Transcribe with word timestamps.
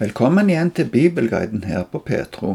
Velkommen 0.00 0.48
igjen 0.48 0.70
til 0.72 0.86
Bibelguiden 0.88 1.66
her 1.68 1.82
på 1.84 1.98
Petro. 2.00 2.54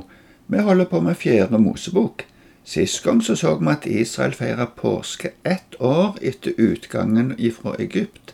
Vi 0.49 0.57
holder 0.57 0.87
på 0.89 0.99
med 1.05 1.15
Fjerde 1.15 1.59
Mosebok. 1.61 2.23
Sist 2.65 3.03
gang 3.05 3.21
så, 3.21 3.35
så 3.37 3.51
vi 3.59 3.67
at 3.69 3.85
Israel 3.85 4.33
feira 4.33 4.65
påske 4.65 5.29
ett 5.45 5.77
år 5.79 6.17
etter 6.25 6.57
utgangen 6.57 7.35
ifra 7.37 7.75
Egypt. 7.77 8.33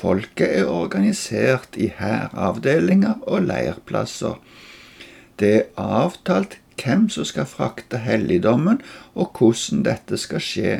Folket 0.00 0.54
er 0.62 0.70
organisert 0.72 1.76
i 1.76 1.90
hæravdelinger 1.98 3.20
og 3.28 3.44
leirplasser. 3.50 4.40
Det 5.36 5.52
er 5.58 5.68
avtalt 5.76 6.56
hvem 6.80 7.10
som 7.12 7.28
skal 7.28 7.46
frakte 7.46 8.00
helligdommen, 8.08 8.80
og 9.14 9.36
hvordan 9.36 9.84
dette 9.84 10.16
skal 10.16 10.40
skje. 10.40 10.74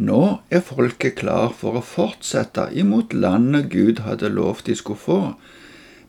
Nå 0.00 0.40
er 0.48 0.64
folket 0.64 1.20
klar 1.20 1.52
for 1.52 1.76
å 1.76 1.84
fortsette 1.84 2.70
imot 2.72 3.12
landet 3.12 3.68
Gud 3.68 4.06
hadde 4.08 4.32
lovt 4.32 4.72
de 4.72 4.80
skulle 4.80 5.04
få. 5.04 5.22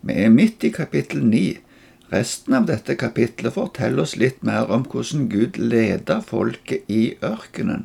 Vi 0.01 0.13
er 0.13 0.29
midt 0.31 0.63
i 0.63 0.71
kapittel 0.71 1.23
9. 1.25 1.57
Resten 2.09 2.55
av 2.55 2.67
dette 2.69 2.95
kapittelet 2.95 3.53
forteller 3.53 4.05
oss 4.05 4.15
litt 4.17 4.43
mer 4.47 4.69
om 4.71 4.85
hvordan 4.87 5.27
Gud 5.29 5.59
leda 5.59 6.21
folket 6.25 6.87
i 6.87 7.15
ørkenen. 7.25 7.83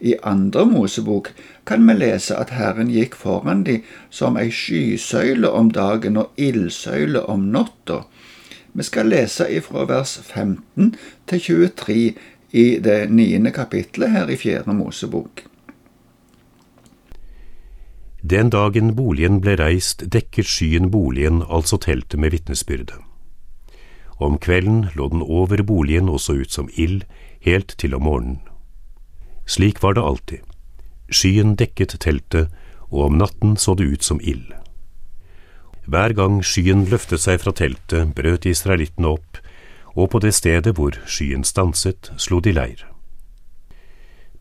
I 0.00 0.16
andre 0.24 0.64
Mosebok 0.66 1.30
kan 1.68 1.86
vi 1.86 1.94
lese 1.94 2.36
at 2.36 2.50
Herren 2.56 2.90
gikk 2.90 3.14
foran 3.20 3.62
de 3.68 3.78
som 4.10 4.38
ei 4.40 4.48
skysøyle 4.50 5.50
om 5.52 5.70
dagen 5.76 6.16
og 6.16 6.40
ildsøyle 6.40 7.22
om 7.28 7.46
natta. 7.54 8.02
Vi 8.72 8.86
skal 8.86 9.12
lese 9.12 9.46
ifra 9.52 9.84
vers 9.86 10.16
15 10.24 10.94
til 11.30 11.44
23 11.46 12.00
i 12.50 12.66
det 12.82 12.98
niende 13.12 13.52
kapittelet 13.54 14.10
her 14.16 14.32
i 14.32 14.40
Fjerde 14.40 14.74
Mosebok. 14.74 15.44
Den 18.22 18.50
dagen 18.50 18.94
boligen 18.96 19.40
ble 19.40 19.54
reist, 19.56 20.04
dekket 20.12 20.46
skyen 20.46 20.90
boligen, 20.90 21.40
altså 21.48 21.78
teltet 21.80 22.20
med 22.20 22.34
vitnesbyrde. 22.34 22.98
Om 24.20 24.36
kvelden 24.38 24.90
lå 24.94 25.08
den 25.08 25.22
over 25.22 25.62
boligen 25.62 26.08
og 26.08 26.20
så 26.20 26.36
ut 26.42 26.52
som 26.52 26.68
ild, 26.76 27.04
helt 27.40 27.74
til 27.78 27.94
om 27.94 28.04
morgenen. 28.04 28.40
Slik 29.46 29.82
var 29.82 29.96
det 29.96 30.04
alltid. 30.04 30.38
Skyen 31.10 31.56
dekket 31.56 31.96
teltet, 32.00 32.52
og 32.90 33.08
om 33.08 33.16
natten 33.18 33.56
så 33.56 33.74
det 33.74 33.88
ut 33.88 34.04
som 34.04 34.20
ild. 34.20 34.52
Hver 35.86 36.12
gang 36.12 36.42
skyen 36.44 36.84
løftet 36.90 37.24
seg 37.24 37.40
fra 37.40 37.56
teltet, 37.56 38.12
brøt 38.14 38.44
israelittene 38.46 39.16
opp, 39.16 39.40
og 39.96 40.10
på 40.12 40.20
det 40.22 40.34
stedet 40.36 40.76
hvor 40.76 41.00
skyen 41.06 41.42
stanset, 41.44 42.12
slo 42.20 42.38
de 42.44 42.52
leir. 42.52 42.89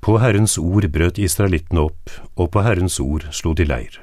På 0.02 0.18
Herrens 0.18 0.58
ord 0.58 0.88
brøt 0.94 1.20
israelittene 1.20 1.88
opp, 1.90 2.12
og 2.40 2.52
på 2.54 2.64
Herrens 2.64 3.00
ord 3.04 3.26
slo 3.36 3.52
de 3.54 3.66
leir. 3.68 4.00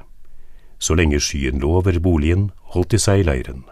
Så 0.78 0.94
lenge 0.94 1.20
skyen 1.24 1.62
lå 1.62 1.70
over 1.78 1.96
boligen, 2.04 2.50
holdt 2.74 2.92
de 2.92 3.00
seg 3.00 3.22
i 3.22 3.26
leiren. 3.30 3.64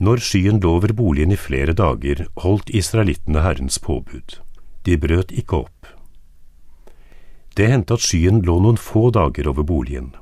Når 0.00 0.20
skyen 0.24 0.60
lå 0.60 0.76
over 0.78 0.92
boligen 0.96 1.32
i 1.32 1.40
flere 1.40 1.72
dager, 1.76 2.26
holdt 2.40 2.72
israelittene 2.72 3.44
Herrens 3.44 3.78
påbud. 3.78 4.38
De 4.88 4.96
brøt 5.00 5.32
ikke 5.32 5.64
opp. 5.66 5.88
Det 7.56 7.68
hendte 7.68 7.96
at 7.96 8.04
skyen 8.04 8.42
lå 8.44 8.58
noen 8.60 8.76
få 8.80 9.10
dager 9.12 9.48
over 9.48 9.64
boligen. 9.64 10.14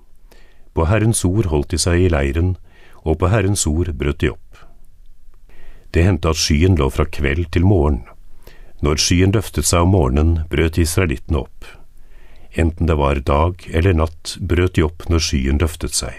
På 0.74 0.86
Herrens 0.90 1.24
ord 1.26 1.50
holdt 1.50 1.70
de 1.74 1.78
seg 1.78 2.02
i 2.02 2.10
leiren, 2.10 2.56
og 3.02 3.18
på 3.18 3.30
Herrens 3.30 3.66
ord 3.66 3.90
brøt 3.98 4.22
de 4.22 4.30
opp. 4.30 4.62
Det 5.94 6.02
hendte 6.02 6.30
at 6.34 6.38
skyen 6.38 6.78
lå 6.78 6.90
fra 6.90 7.06
kveld 7.06 7.50
til 7.54 7.66
morgen. 7.66 8.02
Når 8.84 9.00
skyen 9.00 9.32
løftet 9.32 9.64
seg 9.64 9.86
om 9.86 9.94
morgenen, 9.94 10.32
brøt 10.52 10.76
israelittene 10.76 11.40
opp. 11.40 11.64
Enten 12.60 12.90
det 12.90 12.96
var 13.00 13.22
dag 13.24 13.62
eller 13.72 13.96
natt, 13.96 14.34
brøt 14.40 14.76
de 14.76 14.84
opp 14.84 15.06
når 15.08 15.22
skyen 15.24 15.60
løftet 15.62 15.96
seg. 15.96 16.18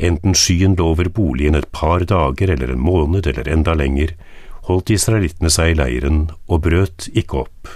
Enten 0.00 0.34
skyen 0.34 0.74
lå 0.78 0.88
over 0.94 1.10
boligen 1.12 1.54
et 1.54 1.68
par 1.76 2.02
dager 2.08 2.50
eller 2.50 2.72
en 2.72 2.82
måned 2.82 3.28
eller 3.30 3.48
enda 3.52 3.76
lenger, 3.78 4.16
holdt 4.66 4.90
israelittene 4.90 5.52
seg 5.52 5.74
i 5.74 5.76
leiren 5.78 6.18
og 6.48 6.64
brøt 6.66 7.06
ikke 7.14 7.44
opp. 7.44 7.70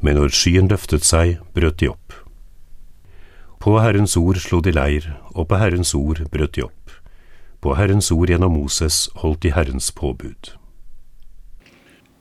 Men 0.00 0.16
når 0.16 0.32
skyen 0.32 0.70
løftet 0.70 1.04
seg, 1.04 1.42
brøt 1.52 1.82
de 1.82 1.90
opp. 1.92 2.14
På 3.60 3.76
Herrens 3.84 4.16
ord 4.16 4.40
slo 4.40 4.62
de 4.64 4.72
leir, 4.72 5.10
og 5.36 5.50
på 5.50 5.60
Herrens 5.60 5.92
ord 5.98 6.24
brøt 6.32 6.56
de 6.56 6.64
opp. 6.64 6.94
På 7.60 7.76
Herrens 7.76 8.08
ord 8.14 8.32
gjennom 8.32 8.56
Moses 8.56 9.10
holdt 9.20 9.42
de 9.44 9.52
Herrens 9.52 9.90
påbud. 9.92 10.54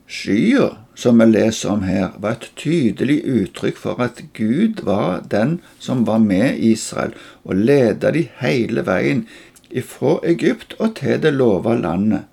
Skya, 0.10 0.70
som 0.96 1.20
vi 1.22 1.26
leser 1.30 1.70
om 1.70 1.84
her, 1.86 2.16
var 2.18 2.40
et 2.40 2.48
tydelig 2.58 3.20
uttrykk 3.30 3.78
for 3.78 4.00
at 4.02 4.24
Gud 4.34 4.82
var 4.88 5.22
den 5.30 5.60
som 5.78 6.02
var 6.08 6.18
med 6.24 6.58
Israel 6.58 7.14
og 7.44 7.62
ledet 7.70 8.16
de 8.16 8.24
hele 8.40 8.82
veien 8.88 9.28
ifra 9.70 10.16
Egypt 10.32 10.74
og 10.80 10.96
til 10.98 11.22
det 11.22 11.36
lova 11.36 11.76
landet. 11.78 12.26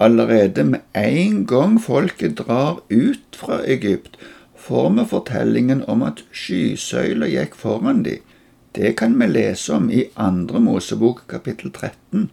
Allerede 0.00 0.64
med 0.64 0.80
en 0.96 1.44
gang 1.46 1.76
folket 1.80 2.38
drar 2.40 2.80
ut 2.88 3.36
fra 3.36 3.60
Egypt, 3.64 4.16
får 4.56 4.88
vi 4.96 5.04
fortellingen 5.12 5.84
om 5.84 6.02
at 6.08 6.24
skysøyla 6.32 7.28
gikk 7.36 7.54
foran 7.60 8.00
de. 8.08 8.16
Det 8.72 8.96
kan 8.96 9.12
vi 9.20 9.28
lese 9.28 9.76
om 9.76 9.92
i 9.92 10.08
Andre 10.16 10.60
Mosebok 10.60 11.26
kapittel 11.28 11.72
13. 11.72 12.30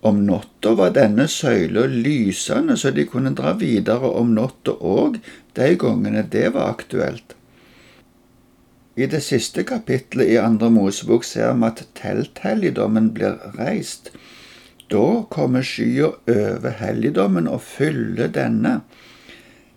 Om 0.00 0.22
natta 0.26 0.72
var 0.74 0.94
denne 0.96 1.26
søyla 1.28 1.84
lysende, 1.86 2.76
så 2.76 2.90
de 2.90 3.04
kunne 3.04 3.34
dra 3.36 3.52
videre 3.60 4.08
om 4.16 4.32
natta 4.36 4.72
òg, 4.72 5.18
de 5.56 5.74
gangene 5.76 6.24
det 6.32 6.48
var 6.54 6.72
aktuelt. 6.72 7.34
I 8.96 9.06
det 9.06 9.20
siste 9.24 9.62
kapittelet 9.64 10.32
i 10.32 10.38
Andre 10.40 10.70
Mosebok 10.72 11.24
ser 11.24 11.52
vi 11.56 11.68
at 11.68 11.84
telthelligdommen 12.00 13.12
blir 13.16 13.36
reist. 13.58 14.10
Da 14.90 15.22
kommer 15.30 15.62
skya 15.62 16.10
over 16.28 16.74
helligdommen 16.80 17.48
og 17.48 17.62
fyller 17.62 18.32
denne. 18.34 18.80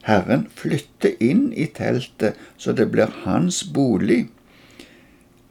Herren 0.04 0.48
flytter 0.56 1.20
inn 1.24 1.52
i 1.54 1.68
teltet, 1.68 2.40
så 2.58 2.74
det 2.76 2.90
blir 2.92 3.12
hans 3.24 3.62
bolig. 3.76 4.26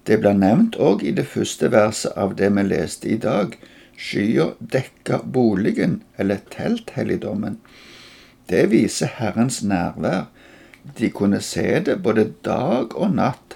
Det 0.04 0.18
blir 0.20 0.34
nevnt 0.36 0.76
òg 0.76 1.04
i 1.06 1.14
det 1.14 1.28
første 1.30 1.70
verset 1.72 2.16
av 2.18 2.34
det 2.40 2.50
vi 2.56 2.66
leste 2.66 3.08
i 3.08 3.20
dag. 3.20 3.54
Skya 4.02 4.48
dekka 4.58 5.20
boligen, 5.24 6.00
eller 6.16 6.40
telthelligdommen. 6.50 7.60
Det 8.50 8.64
viser 8.72 9.12
Herrens 9.18 9.60
nærvær. 9.62 10.24
De 10.98 11.10
kunne 11.14 11.38
se 11.40 11.78
det 11.86 12.00
både 12.02 12.24
dag 12.44 12.96
og 12.98 13.14
natt. 13.14 13.54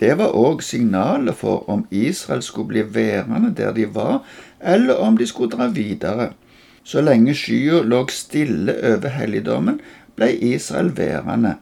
Det 0.00 0.14
var 0.18 0.32
òg 0.32 0.62
signalet 0.64 1.36
for 1.36 1.68
om 1.70 1.84
Israel 1.90 2.40
skulle 2.42 2.70
bli 2.70 2.84
værende 2.94 3.52
der 3.58 3.74
de 3.76 3.84
var, 3.94 4.22
eller 4.60 4.96
om 5.04 5.18
de 5.20 5.26
skulle 5.28 5.52
dra 5.52 5.68
videre. 5.68 6.32
Så 6.84 7.04
lenge 7.04 7.34
skya 7.36 7.82
lå 7.84 8.06
stille 8.08 8.72
over 8.94 9.12
helligdommen, 9.18 9.82
ble 10.16 10.32
Israel 10.32 10.96
værende. 10.96 11.58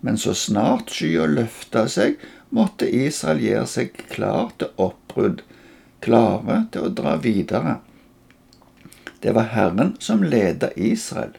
Men 0.00 0.20
så 0.20 0.36
snart 0.36 0.92
skya 0.92 1.24
løfta 1.26 1.86
seg, 1.88 2.20
måtte 2.50 2.90
Israel 2.90 3.40
gjøre 3.40 3.66
seg 3.66 4.04
klar 4.12 4.52
til 4.58 4.76
oppbrudd 4.76 5.40
klare 6.00 6.64
til 6.72 6.88
å 6.88 6.94
dra 6.96 7.16
videre. 7.20 7.78
Det 9.20 9.34
var 9.36 9.50
Herren 9.52 9.94
som 10.00 10.22
ledet 10.24 10.72
Israel. 10.76 11.34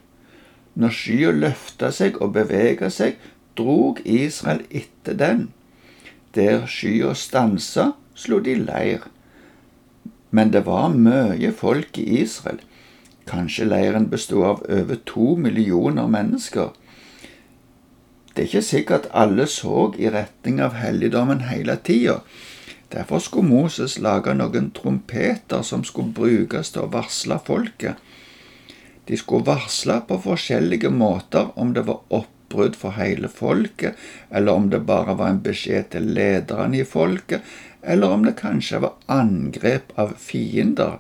Når 0.74 0.94
skya 0.96 1.32
løfta 1.36 1.90
seg 1.92 2.20
og 2.22 2.36
bevega 2.38 2.90
seg, 2.94 3.18
drog 3.58 4.00
Israel 4.06 4.62
etter 4.70 5.18
den. 5.18 5.48
Der 6.38 6.68
skya 6.70 7.16
stansa, 7.18 7.92
slo 8.16 8.40
de 8.40 8.56
leir. 8.62 9.08
Men 10.32 10.54
det 10.54 10.64
var 10.66 10.94
mye 10.94 11.52
folk 11.52 11.98
i 12.00 12.22
Israel. 12.22 12.62
Kanskje 13.28 13.68
leiren 13.68 14.08
bestod 14.10 14.46
av 14.48 14.64
over 14.70 15.02
to 15.06 15.36
millioner 15.36 16.08
mennesker. 16.08 16.72
Det 18.32 18.46
er 18.46 18.48
ikke 18.48 18.64
sikkert 18.64 19.10
alle 19.12 19.46
så 19.52 19.90
i 20.00 20.08
retning 20.10 20.62
av 20.64 20.78
helligdommen 20.80 21.44
hele 21.50 21.76
tida, 21.84 22.22
Derfor 22.92 23.20
skulle 23.20 23.48
Moses 23.48 24.00
lage 24.00 24.34
noen 24.36 24.72
trompeter 24.76 25.62
som 25.64 25.84
skulle 25.88 26.12
brukes 26.16 26.74
til 26.74 26.84
å 26.84 26.92
varsle 26.92 27.38
folket. 27.46 27.96
De 29.08 29.18
skulle 29.18 29.48
varsle 29.48 30.02
på 30.08 30.20
forskjellige 30.26 30.92
måter 30.92 31.54
om 31.60 31.72
det 31.74 31.86
var 31.88 32.04
oppbrudd 32.12 32.76
for 32.76 32.98
hele 33.00 33.32
folket, 33.32 33.96
eller 34.30 34.54
om 34.54 34.70
det 34.70 34.84
bare 34.88 35.16
var 35.16 35.32
en 35.32 35.42
beskjed 35.44 35.90
til 35.96 36.12
lederne 36.18 36.82
i 36.82 36.86
folket, 36.88 37.42
eller 37.82 38.12
om 38.12 38.28
det 38.28 38.36
kanskje 38.44 38.84
var 38.84 39.00
angrep 39.08 39.96
av 39.96 40.14
fiender. 40.20 41.00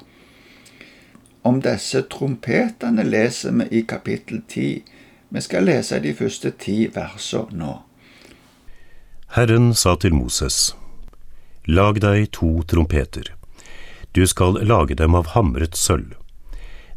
Om 1.43 1.61
disse 1.61 2.01
trompetene 2.07 3.03
leser 3.03 3.51
vi 3.51 3.79
i 3.79 3.85
kapittel 3.85 4.41
ti. 4.47 4.83
Vi 5.29 5.41
skal 5.41 5.65
lese 5.65 5.99
de 5.99 6.13
første 6.13 6.51
ti 6.51 6.85
versene 6.93 7.57
nå. 7.57 7.77
Herren 9.31 9.73
sa 9.73 9.95
til 9.95 10.13
Moses, 10.13 10.73
Lag 11.65 11.99
deg 12.01 12.31
to 12.31 12.63
trompeter. 12.63 13.35
Du 14.11 14.27
skal 14.27 14.57
lage 14.65 14.95
dem 14.95 15.15
av 15.15 15.27
hamret 15.35 15.75
sølv. 15.77 16.15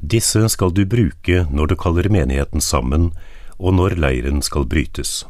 Disse 0.01 0.49
skal 0.49 0.73
du 0.75 0.85
bruke 0.89 1.45
når 1.51 1.67
du 1.67 1.77
kaller 1.77 2.09
menigheten 2.09 2.61
sammen, 2.61 3.13
og 3.59 3.77
når 3.77 3.97
leiren 4.01 4.43
skal 4.43 4.67
brytes. 4.69 5.25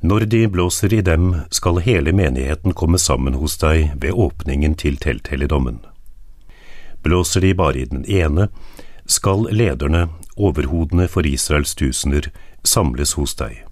Når 0.00 0.26
de 0.32 0.48
blåser 0.48 0.92
i 0.92 1.00
dem, 1.00 1.34
skal 1.50 1.80
hele 1.84 2.12
menigheten 2.12 2.72
komme 2.72 2.98
sammen 2.98 3.36
hos 3.40 3.56
deg 3.60 3.94
ved 4.00 4.12
åpningen 4.12 4.74
til 4.74 4.96
telthelligdommen. 5.00 5.78
Blåser 7.04 7.40
de 7.40 7.54
bare 7.54 7.84
i 7.84 7.88
den 7.88 8.04
ene, 8.04 8.48
skal 9.06 9.48
lederne, 9.52 10.08
overhodene 10.36 11.08
for 11.08 11.26
Israels 11.28 11.74
tusener, 11.74 12.32
samles 12.64 13.14
hos 13.20 13.36
deg. 13.36 13.64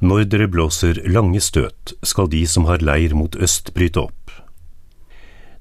Når 0.00 0.26
dere 0.28 0.46
blåser 0.52 0.98
lange 1.08 1.40
støt, 1.40 1.94
skal 2.04 2.28
de 2.28 2.42
som 2.46 2.66
har 2.68 2.82
leir 2.84 3.14
mot 3.16 3.36
øst 3.40 3.70
bryte 3.72 4.02
opp. 4.02 4.32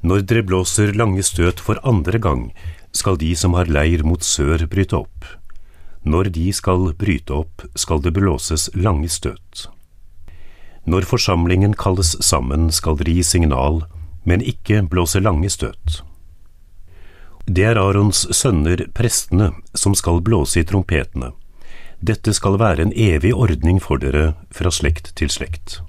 Når 0.03 0.25
dere 0.27 0.43
blåser 0.43 0.91
lange 0.91 1.23
støt 1.23 1.61
for 1.63 1.79
andre 1.87 2.19
gang, 2.19 2.49
skal 2.91 3.15
de 3.15 3.31
som 3.35 3.55
har 3.55 3.71
leir 3.71 4.03
mot 4.03 4.23
sør 4.23 4.65
bryte 4.67 4.97
opp. 4.99 5.23
Når 6.03 6.33
de 6.35 6.49
skal 6.53 6.91
bryte 6.99 7.31
opp, 7.33 7.63
skal 7.75 8.03
det 8.03 8.11
blåses 8.13 8.67
lange 8.75 9.07
støt. 9.09 9.69
Når 10.85 11.07
forsamlingen 11.07 11.73
kalles 11.73 12.17
sammen, 12.19 12.67
skal 12.75 12.99
dere 12.99 13.15
gi 13.15 13.23
signal, 13.23 13.85
men 14.27 14.43
ikke 14.43 14.83
blåse 14.83 15.23
lange 15.23 15.49
støt. 15.49 16.03
Det 17.47 17.63
er 17.71 17.79
Arons 17.79 18.27
sønner, 18.35 18.83
prestene, 18.93 19.53
som 19.73 19.95
skal 19.95 20.19
blåse 20.21 20.59
i 20.59 20.67
trompetene. 20.67 21.31
Dette 21.99 22.33
skal 22.33 22.59
være 22.59 22.83
en 22.83 22.93
evig 22.93 23.33
ordning 23.33 23.79
for 23.81 24.01
dere 24.01 24.33
fra 24.51 24.71
slekt 24.71 25.13
til 25.15 25.31
slekt. 25.31 25.79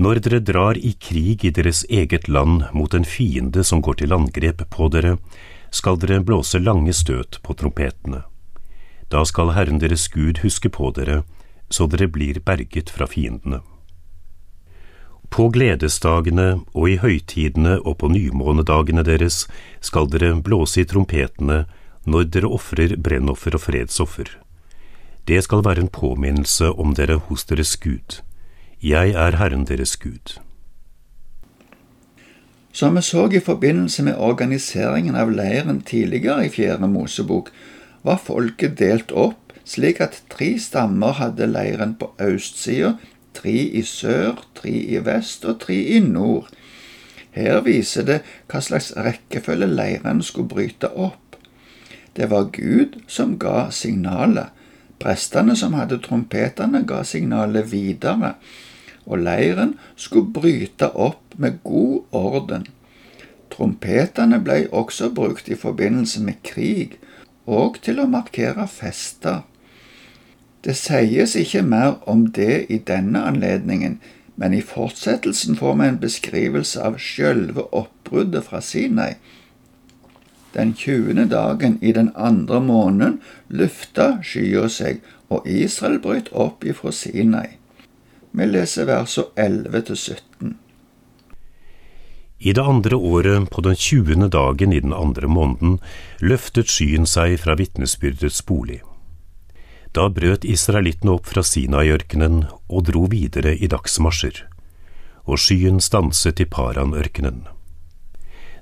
Når 0.00 0.22
dere 0.24 0.40
drar 0.40 0.78
i 0.80 0.94
krig 0.96 1.44
i 1.44 1.52
deres 1.52 1.84
eget 1.90 2.28
land 2.28 2.64
mot 2.72 2.94
en 2.94 3.04
fiende 3.04 3.64
som 3.64 3.82
går 3.84 4.00
til 4.00 4.14
angrep 4.16 4.64
på 4.72 4.88
dere, 4.88 5.18
skal 5.70 5.98
dere 6.00 6.22
blåse 6.24 6.58
lange 6.58 6.94
støt 6.96 7.38
på 7.44 7.54
trompetene. 7.54 8.22
Da 9.12 9.24
skal 9.28 9.52
Herren 9.52 9.82
deres 9.82 10.08
Gud 10.08 10.40
huske 10.40 10.70
på 10.72 10.90
dere, 10.96 11.22
så 11.68 11.86
dere 11.86 12.08
blir 12.08 12.40
berget 12.40 12.90
fra 12.90 13.06
fiendene. 13.06 13.60
På 15.30 15.50
gledesdagene 15.52 16.62
og 16.74 16.88
i 16.90 16.96
høytidene 16.98 17.76
og 17.84 18.00
på 18.00 18.08
nymånedagene 18.10 19.04
deres 19.06 19.44
skal 19.84 20.08
dere 20.10 20.32
blåse 20.42 20.80
i 20.82 20.88
trompetene 20.88 21.66
når 22.08 22.30
dere 22.34 22.50
ofrer 22.50 22.96
brennoffer 22.96 23.54
og 23.54 23.68
fredsoffer. 23.68 24.32
Det 25.28 25.42
skal 25.44 25.64
være 25.64 25.80
en 25.80 25.88
påminnelse 25.88 26.70
om 26.72 26.94
dere 26.94 27.18
hos 27.28 27.44
deres 27.44 27.76
Gud. 27.76 28.20
Jeg 28.82 29.10
er 29.10 29.36
Herren 29.36 29.66
deres 29.66 29.96
Gud. 29.96 30.38
Som 32.72 32.96
vi 32.96 33.02
så 33.02 33.26
i 33.32 33.40
forbindelse 33.40 34.02
med 34.02 34.18
organiseringen 34.18 35.16
av 35.16 35.30
leiren 35.30 35.82
tidligere 35.82 36.46
i 36.46 36.52
Fjerde 36.54 36.88
Mosebok, 36.88 37.50
var 38.02 38.22
folket 38.24 38.78
delt 38.78 39.12
opp 39.12 39.50
slik 39.70 40.00
at 40.00 40.22
tre 40.32 40.54
stammer 40.58 41.18
hadde 41.18 41.46
leiren 41.50 41.94
på 41.98 42.10
østsida, 42.22 42.94
tre 43.36 43.52
i 43.52 43.82
sør, 43.86 44.40
tre 44.54 44.72
i 44.72 44.98
vest 45.04 45.44
og 45.44 45.60
tre 45.64 45.76
i 45.96 46.00
nord. 46.02 46.48
Her 47.36 47.60
viser 47.62 48.06
det 48.06 48.20
hva 48.50 48.62
slags 48.64 48.90
rekkefølge 48.96 49.68
leiren 49.70 50.22
skulle 50.26 50.50
bryte 50.50 50.90
opp. 50.90 51.36
Det 52.16 52.30
var 52.30 52.50
Gud 52.54 52.98
som 53.06 53.36
ga 53.38 53.68
signalet. 53.70 54.50
Prestene 55.00 55.56
som 55.56 55.74
hadde 55.78 56.00
trompetene, 56.04 56.82
ga 56.84 57.00
signalet 57.08 57.70
videre, 57.72 58.34
og 59.08 59.24
leiren 59.24 59.74
skulle 59.96 60.32
bryte 60.34 60.90
opp 60.92 61.36
med 61.40 61.62
god 61.64 62.16
orden. 62.16 62.66
Trompetene 63.50 64.38
ble 64.44 64.66
også 64.76 65.10
brukt 65.16 65.48
i 65.48 65.58
forbindelse 65.58 66.22
med 66.22 66.42
krig, 66.46 66.98
og 67.48 67.80
til 67.82 67.98
å 68.02 68.08
markere 68.10 68.68
fester. 68.70 69.42
Det 70.60 70.76
sies 70.76 71.34
ikke 71.40 71.64
mer 71.64 71.96
om 72.10 72.26
det 72.36 72.66
i 72.68 72.78
denne 72.84 73.24
anledningen, 73.24 73.96
men 74.36 74.54
i 74.54 74.60
fortsettelsen 74.64 75.56
får 75.56 75.76
vi 75.80 75.88
en 75.88 76.00
beskrivelse 76.00 76.80
av 76.84 77.00
sjølve 77.00 77.64
oppbruddet 77.76 78.44
fra 78.46 78.60
Sinai. 78.64 79.14
Den 80.54 80.74
tjuende 80.74 81.24
dagen 81.30 81.78
i 81.82 81.92
den 81.92 82.10
andre 82.14 82.60
måneden 82.60 83.20
lufta 83.48 84.18
skya 84.22 84.66
seg, 84.68 84.98
og 85.30 85.46
Israel 85.46 86.00
brøt 86.02 86.32
opp 86.34 86.64
ifra 86.66 86.90
Sinai. 86.92 87.60
Vi 88.34 88.46
leser 88.46 88.88
versene 88.90 89.30
11 89.36 89.86
til 89.90 89.96
17. 89.96 90.58
I 92.40 92.52
det 92.56 92.62
andre 92.64 92.96
året, 92.96 93.50
på 93.50 93.60
den 93.60 93.76
tjuende 93.76 94.30
dagen 94.32 94.72
i 94.72 94.80
den 94.80 94.94
andre 94.96 95.28
måneden, 95.28 95.78
løftet 96.24 96.70
skyen 96.72 97.04
seg 97.06 97.36
fra 97.42 97.54
vitnesbyrdets 97.60 98.40
bolig. 98.48 98.80
Da 99.92 100.06
brøt 100.08 100.46
israelittene 100.48 101.18
opp 101.18 101.28
fra 101.28 101.44
Sinai-ørkenen 101.44 102.44
og 102.70 102.86
dro 102.88 103.04
videre 103.12 103.52
i 103.58 103.68
dagsmarsjer, 103.68 104.46
og 105.26 105.42
skyen 105.42 105.82
stanset 105.84 106.40
i 106.40 106.46
Paran-ørkenen. 106.48 107.44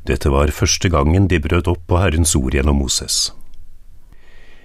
Dette 0.09 0.31
var 0.33 0.49
første 0.57 0.89
gangen 0.89 1.27
de 1.29 1.37
brøt 1.45 1.69
opp 1.69 1.83
på 1.91 1.99
Herrens 2.01 2.33
ord 2.39 2.55
gjennom 2.57 2.79
Moses. 2.81 3.29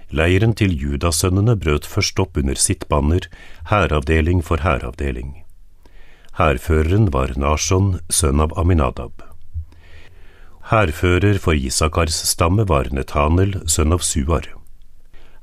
Leiren 0.08 0.54
til 0.56 0.72
judasønnene 0.72 1.56
brøt 1.60 1.84
først 1.84 2.20
opp 2.22 2.38
under 2.40 2.56
sitt 2.56 2.86
banner, 2.88 3.26
hæravdeling 3.68 4.40
for 4.46 4.64
hæravdeling. 4.64 5.34
Hærføreren 6.38 7.10
var 7.12 7.34
Nashon, 7.36 7.98
sønn 8.08 8.40
av 8.40 8.56
Aminadab. 8.58 9.20
Hærfører 10.70 11.36
for 11.38 11.52
Isakars 11.52 12.16
stamme 12.30 12.64
var 12.68 12.88
Netanel, 12.90 13.58
sønn 13.68 13.92
av 13.92 14.00
Suar. 14.00 14.48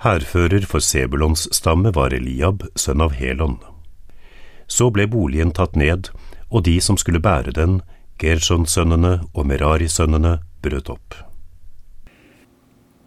Hærfører 0.02 0.66
for 0.66 0.82
Sebulons 0.82 1.46
stamme 1.54 1.94
var 1.94 2.16
Eliab, 2.18 2.66
sønn 2.76 3.06
av 3.06 3.14
Helon. 3.14 3.60
Så 4.66 4.90
ble 4.90 5.06
boligen 5.06 5.54
tatt 5.54 5.78
ned, 5.78 6.10
og 6.50 6.66
de 6.66 6.80
som 6.82 6.98
skulle 6.98 7.22
bære 7.22 7.54
den, 7.54 7.84
Gershon-sønnene 8.22 9.18
og 9.34 9.48
Merari-sønnene, 9.50 10.38
brøt 10.62 10.90
opp. 10.94 11.18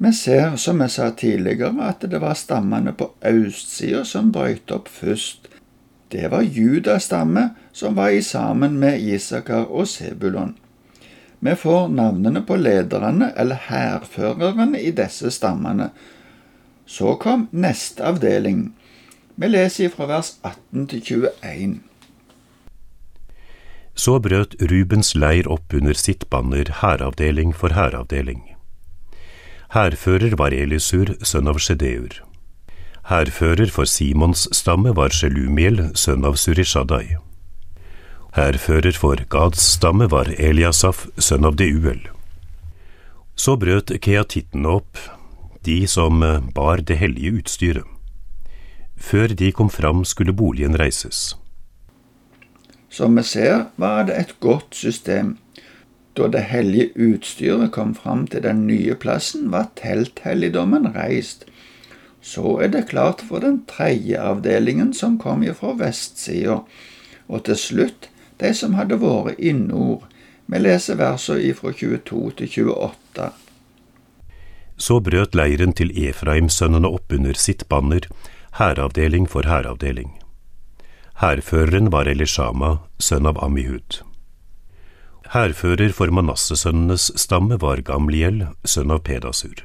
Vi 0.02 0.10
ser, 0.12 0.56
som 0.58 0.80
jeg 0.82 0.90
sa 0.90 1.10
tidligere, 1.14 1.70
at 1.86 2.02
det 2.10 2.20
var 2.20 2.34
stammene 2.34 2.92
på 2.98 3.12
østsida 3.24 4.02
som 4.04 4.32
brøt 4.34 4.74
opp 4.74 4.90
først, 4.90 5.48
det 6.14 6.28
var 6.30 6.42
Judas 6.42 7.04
stamme 7.04 7.48
som 7.72 7.94
var 7.94 8.08
i 8.14 8.22
sammen 8.22 8.78
med 8.78 9.00
Isakar 9.00 9.64
og 9.70 9.88
Sebulon. 9.88 10.54
Vi 11.40 11.54
får 11.54 11.88
navnene 11.88 12.42
på 12.46 12.56
lederne 12.56 13.32
eller 13.36 13.58
hærførerne 13.68 14.80
i 14.80 14.92
disse 14.94 15.30
stammene. 15.30 15.90
Så 16.86 17.16
kom 17.20 17.48
neste 17.52 18.04
avdeling. 18.04 18.68
Vi 19.36 19.50
leser 19.50 19.90
fra 19.90 20.06
vers 20.06 20.36
18 20.44 20.86
til 20.92 21.02
21. 21.02 21.80
Så 23.94 24.18
brøt 24.18 24.56
Rubens 24.58 25.14
leir 25.14 25.46
opp 25.50 25.74
under 25.74 25.94
sitt 25.94 26.26
banner 26.30 26.70
hæravdeling 26.80 27.54
for 27.54 27.74
hæravdeling. 27.74 28.42
Hærfører 29.74 30.36
var 30.38 30.54
Elisur, 30.54 31.14
sønn 31.22 31.48
av 31.50 31.58
Sjedeur. 31.58 32.20
Hærfører 33.10 33.70
for 33.70 33.84
Simons 33.90 34.48
stamme 34.54 34.94
var 34.96 35.14
Sjelumiel, 35.14 35.90
sønn 35.98 36.24
av 36.24 36.38
Surishadai. 36.38 37.16
Hærfører 38.34 38.96
for 38.98 39.20
Gads 39.30 39.62
stamme 39.76 40.08
var 40.10 40.30
Eliasaf, 40.38 41.06
sønn 41.18 41.46
av 41.46 41.58
Deuel. 41.58 42.02
Så 43.36 43.56
brøt 43.58 43.90
keatittene 44.02 44.76
opp, 44.78 44.98
de 45.66 45.84
som 45.90 46.22
bar 46.54 46.82
det 46.86 46.98
hellige 46.98 47.38
utstyret. 47.40 47.86
Før 48.96 49.34
de 49.34 49.50
kom 49.52 49.70
fram, 49.70 50.04
skulle 50.04 50.32
boligen 50.32 50.78
reises. 50.78 51.34
Som 52.94 53.16
vi 53.16 53.22
ser, 53.26 53.64
var 53.76 54.04
det 54.06 54.14
et 54.14 54.34
godt 54.38 54.76
system. 54.78 55.32
Da 56.14 56.28
det 56.30 56.44
hellige 56.46 56.92
utstyret 56.94 57.72
kom 57.74 57.90
fram 57.98 58.22
til 58.30 58.44
den 58.44 58.68
nye 58.68 58.94
plassen, 58.94 59.48
var 59.50 59.72
telthelligdommen 59.80 60.86
reist. 60.94 61.42
Så 62.22 62.60
er 62.62 62.70
det 62.70 62.86
klart 62.92 63.24
for 63.26 63.42
den 63.42 63.64
tredje 63.66 64.22
avdelingen 64.22 64.94
som 64.94 65.18
kom 65.18 65.42
fra 65.58 65.74
vestsida, 65.82 66.60
og 67.26 67.44
til 67.44 67.58
slutt 67.58 68.10
de 68.38 68.54
som 68.54 68.78
hadde 68.78 69.02
vært 69.02 69.42
i 69.42 69.50
nord. 69.58 70.06
Vi 70.46 70.62
leser 70.62 70.94
versene 70.94 71.50
fra 71.58 71.74
22 71.74 72.30
til 72.38 72.74
28. 72.78 73.30
Så 74.78 75.00
brøt 75.00 75.34
leiren 75.34 75.74
til 75.74 75.90
Efraim-sønnene 75.90 76.94
opp 76.94 77.10
under 77.10 77.34
sitt 77.34 77.66
banner, 77.68 78.06
hæravdeling 78.60 79.26
for 79.26 79.50
hæravdeling. 79.50 80.14
Hærføreren 81.22 81.92
var 81.94 82.08
Elishama, 82.10 82.80
sønn 82.98 83.28
av 83.30 83.36
Amihud. 83.38 84.00
Hærfører 85.30 85.92
for 85.94 86.10
Manassesønnenes 86.10 87.12
stamme 87.22 87.60
var 87.62 87.84
Gamliel, 87.86 88.48
sønn 88.66 88.90
av 88.90 89.04
Pedasur. 89.06 89.62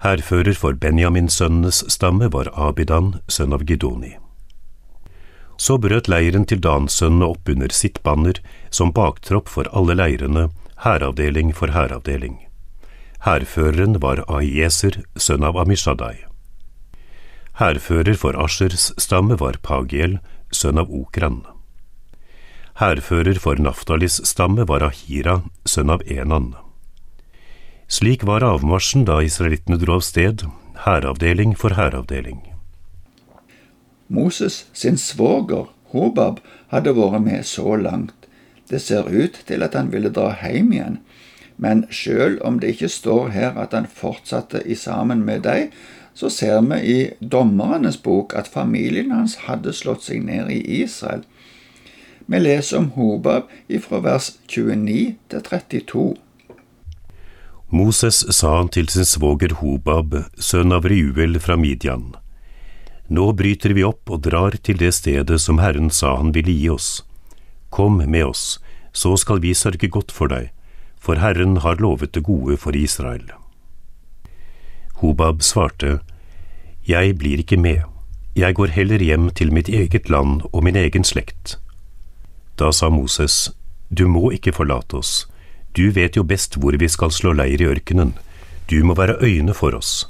Hærfører 0.00 0.56
for 0.56 0.80
Benjaminsønnenes 0.80 1.82
stamme 1.92 2.30
var 2.32 2.48
Abidan, 2.56 3.18
sønn 3.28 3.52
av 3.52 3.66
Gidoni. 3.68 4.14
Så 5.60 5.76
brøt 5.76 6.08
leiren 6.08 6.48
til 6.48 6.64
Dansønnene 6.64 7.28
opp 7.36 7.52
under 7.52 7.68
sitt 7.68 8.00
banner, 8.02 8.40
som 8.70 8.96
baktropp 8.96 9.52
for 9.52 9.68
alle 9.76 10.00
leirene, 10.00 10.48
hæravdeling 10.88 11.52
for 11.52 11.76
hæravdeling. 11.76 12.40
Hærføreren 13.28 14.00
var 14.00 14.24
Aieser, 14.26 15.02
sønn 15.14 15.44
av 15.44 15.60
Amishadai. 15.60 16.31
Hærfører 17.60 18.16
for 18.16 18.36
Aschers 18.40 18.92
stamme 18.96 19.36
var 19.36 19.58
Pagiel, 19.60 20.16
sønn 20.52 20.80
av 20.80 20.88
Okran. 20.88 21.42
Hærfører 22.80 23.36
for 23.36 23.60
Naftalis 23.60 24.22
stamme 24.24 24.64
var 24.68 24.84
Ahira, 24.86 25.42
sønn 25.68 25.92
av 25.92 26.00
Enan. 26.08 26.54
Slik 27.92 28.24
var 28.24 28.40
avmarsjen 28.46 29.04
da 29.04 29.18
israelittene 29.20 29.76
dro 29.76 29.98
av 29.98 30.06
sted, 30.06 30.46
hæravdeling 30.86 31.52
for 31.52 31.76
hæravdeling. 31.76 32.40
Moses 34.08 34.64
sin 34.72 34.96
svoger, 34.96 35.68
Hobab, 35.92 36.40
hadde 36.72 36.96
vært 36.96 37.20
med 37.20 37.44
så 37.44 37.76
langt. 37.76 38.16
Det 38.72 38.80
ser 38.80 39.12
ut 39.12 39.36
til 39.44 39.60
at 39.60 39.76
han 39.76 39.92
ville 39.92 40.08
dra 40.08 40.30
hjem 40.40 40.72
igjen, 40.72 41.02
men 41.60 41.84
sjøl 41.92 42.38
om 42.40 42.62
det 42.62 42.72
ikke 42.72 42.88
står 42.88 43.28
her 43.36 43.60
at 43.60 43.76
han 43.76 43.84
fortsatte 43.84 44.64
i 44.64 44.74
sammen 44.74 45.20
med 45.28 45.44
dem, 45.44 45.68
så 46.14 46.30
ser 46.30 46.60
vi 46.68 46.80
i 46.94 46.98
Dommernes 47.20 48.02
bok 48.02 48.34
at 48.36 48.48
familien 48.48 49.10
hans 49.10 49.36
hadde 49.46 49.72
slått 49.72 50.04
seg 50.08 50.24
ned 50.26 50.50
i 50.52 50.60
Israel. 50.82 51.24
Vi 52.26 52.40
leser 52.40 52.78
om 52.78 52.90
Hobab 52.96 53.50
ifra 53.68 54.00
vers 54.04 54.32
29 54.46 55.14
til 55.28 55.42
32. 55.48 56.04
Moses 57.72 58.20
sa 58.36 58.58
han 58.58 58.68
til 58.68 58.88
sin 58.92 59.08
svoger 59.08 59.56
Hobab, 59.62 60.18
sønn 60.36 60.74
av 60.76 60.84
Reuel 60.84 61.40
fra 61.40 61.56
Midian. 61.56 62.12
Nå 63.08 63.30
bryter 63.36 63.72
vi 63.76 63.84
opp 63.84 64.12
og 64.12 64.22
drar 64.28 64.56
til 64.60 64.78
det 64.80 64.92
stedet 64.96 65.40
som 65.40 65.60
Herren 65.60 65.90
sa 65.90 66.14
han 66.20 66.34
ville 66.36 66.52
gi 66.52 66.68
oss. 66.72 66.90
Kom 67.72 67.98
med 68.04 68.26
oss, 68.28 68.60
så 68.92 69.16
skal 69.16 69.40
vi 69.40 69.56
sørge 69.56 69.88
godt 69.88 70.12
for 70.12 70.28
deg, 70.32 70.52
for 71.00 71.16
Herren 71.20 71.58
har 71.64 71.80
lovet 71.80 72.12
det 72.12 72.24
gode 72.28 72.60
for 72.60 72.76
Israel. 72.76 73.24
Hobab 75.02 75.42
svarte, 75.42 75.98
Jeg 76.86 77.18
blir 77.18 77.40
ikke 77.42 77.56
med, 77.56 77.82
jeg 78.36 78.54
går 78.54 78.70
heller 78.70 79.02
hjem 79.02 79.30
til 79.30 79.52
mitt 79.52 79.68
eget 79.68 80.08
land 80.08 80.42
og 80.52 80.62
min 80.64 80.76
egen 80.76 81.04
slekt. 81.04 81.58
Da 82.58 82.70
sa 82.70 82.88
Moses, 82.88 83.50
Du 83.90 84.06
må 84.06 84.30
ikke 84.30 84.52
forlate 84.52 84.94
oss, 84.94 85.26
du 85.76 85.90
vet 85.90 86.16
jo 86.16 86.22
best 86.22 86.54
hvor 86.54 86.76
vi 86.78 86.88
skal 86.88 87.10
slå 87.10 87.32
leir 87.32 87.60
i 87.60 87.66
ørkenen, 87.66 88.14
du 88.70 88.84
må 88.84 88.94
være 88.94 89.18
øyne 89.20 89.54
for 89.54 89.74
oss. 89.74 90.06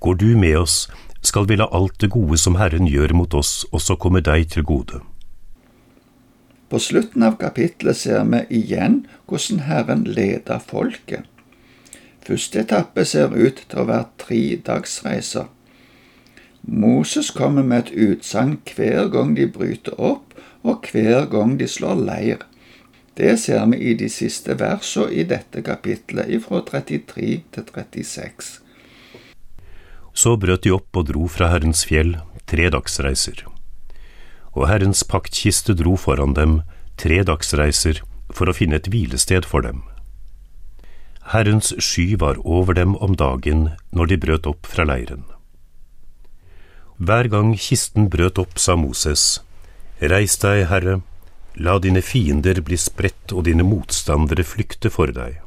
Går 0.00 0.14
du 0.14 0.36
med 0.36 0.56
oss, 0.56 0.90
skal 1.22 1.48
vi 1.48 1.56
la 1.56 1.66
alt 1.72 2.00
det 2.00 2.10
gode 2.10 2.36
som 2.38 2.60
Herren 2.60 2.86
gjør 2.86 3.16
mot 3.16 3.34
oss, 3.34 3.64
også 3.72 3.96
komme 3.96 4.20
deg 4.20 4.48
til 4.52 4.62
gode. 4.62 5.00
På 6.68 6.78
slutten 6.78 7.24
av 7.26 7.40
kapittelet 7.40 7.96
ser 7.96 8.22
vi 8.28 8.44
igjen 8.60 9.06
hvordan 9.26 9.64
Herren 9.66 10.04
leder 10.04 10.60
folket. 10.60 11.24
Første 12.30 12.60
etappe 12.62 13.02
ser 13.10 13.32
ut 13.34 13.58
til 13.66 13.80
å 13.82 13.88
være 13.88 14.06
tre 14.22 14.42
dagsreiser. 14.62 15.48
Moses 16.62 17.32
kommer 17.34 17.64
med 17.66 17.88
et 17.88 18.12
utsagn 18.12 18.52
hver 18.68 19.08
gang 19.10 19.32
de 19.34 19.48
bryter 19.50 19.96
opp, 19.98 20.36
og 20.62 20.86
hver 20.92 21.26
gang 21.32 21.56
de 21.58 21.66
slår 21.66 21.98
leir. 21.98 22.46
Det 23.18 23.34
ser 23.42 23.66
vi 23.72 23.80
i 23.90 23.96
de 23.98 24.06
siste 24.12 24.54
versene 24.62 25.10
i 25.10 25.26
dette 25.26 25.64
kapittelet, 25.66 26.30
fra 26.46 26.62
33 26.70 27.42
til 27.50 27.66
36. 27.74 28.54
Så 30.14 30.38
brøt 30.38 30.62
de 30.62 30.76
opp 30.78 31.02
og 31.02 31.10
dro 31.10 31.26
fra 31.26 31.50
Herrens 31.50 31.82
fjell, 31.88 32.14
tre 32.46 32.70
dagsreiser. 32.70 33.42
Og 34.54 34.68
Herrens 34.70 35.02
paktkiste 35.02 35.74
dro 35.74 35.98
foran 35.98 36.38
dem, 36.38 36.60
tre 36.94 37.24
dagsreiser, 37.26 38.04
for 38.30 38.46
å 38.46 38.54
finne 38.54 38.78
et 38.78 38.86
hvilested 38.86 39.42
for 39.50 39.66
dem. 39.66 39.82
Herrens 41.30 41.70
sky 41.78 42.16
var 42.18 42.40
over 42.44 42.74
dem 42.74 42.96
om 42.96 43.14
dagen 43.14 43.68
når 43.94 44.06
de 44.10 44.16
brøt 44.18 44.46
opp 44.50 44.66
fra 44.66 44.82
leiren. 44.82 45.22
Hver 46.98 47.30
gang 47.30 47.52
kisten 47.54 48.08
brøt 48.10 48.40
opp, 48.42 48.58
sa 48.58 48.74
Moses, 48.76 49.38
Reis 50.00 50.34
deg, 50.42 50.64
Herre, 50.72 50.98
la 51.54 51.76
dine 51.78 52.02
fiender 52.02 52.58
bli 52.66 52.76
spredt 52.76 53.30
og 53.36 53.46
dine 53.46 53.62
motstandere 53.62 54.42
flykte 54.42 54.90
for 54.90 55.14
deg. 55.14 55.38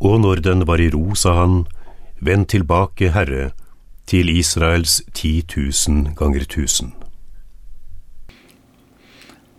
Og 0.00 0.20
når 0.24 0.40
den 0.48 0.64
var 0.66 0.80
i 0.80 0.88
ro, 0.94 1.12
sa 1.14 1.36
han, 1.42 1.66
Vend 2.24 2.48
tilbake, 2.48 3.12
Herre, 3.12 3.52
til 4.08 4.30
Israels 4.32 5.02
ti 5.12 5.42
tusen 5.44 6.14
ganger 6.16 6.48
tusen. 6.48 6.94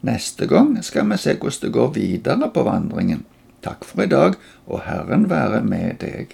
Neste 0.02 0.48
gang 0.50 0.74
skal 0.82 1.06
vi 1.12 1.18
se 1.22 1.38
hvordan 1.38 1.62
det 1.62 1.74
går 1.74 1.92
videre 1.94 2.50
på 2.54 2.64
vandringen. 2.66 3.26
Takk 3.68 3.84
for 3.84 4.06
i 4.06 4.08
dag, 4.08 4.38
og 4.72 4.86
Herren 4.86 5.26
være 5.28 5.60
med 5.68 5.98
deg. 6.00 6.32